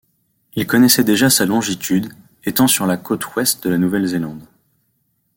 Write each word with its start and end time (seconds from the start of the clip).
Il 0.55 0.65
connaissait 0.65 1.03
déjà 1.03 1.29
sa 1.29 1.45
longitude, 1.45 2.11
étant 2.43 2.65
sur 2.65 2.87
la 2.87 2.97
côte 2.97 3.35
ouest 3.35 3.63
de 3.63 3.69
la 3.69 3.77
Nouvelle-Zélande. 3.77 4.43